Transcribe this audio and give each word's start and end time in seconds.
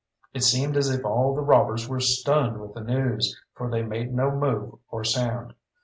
It 0.33 0.41
seemed 0.41 0.77
as 0.77 0.89
if 0.89 1.05
all 1.05 1.35
the 1.35 1.43
robbers 1.43 1.87
were 1.87 1.99
stunned 1.99 2.59
with 2.59 2.73
the 2.73 2.81
news, 2.81 3.39
for 3.53 3.69
they 3.69 3.83
made 3.83 4.11
no 4.11 4.31
move 4.31 4.79
or 4.89 5.03
sound. 5.03 5.53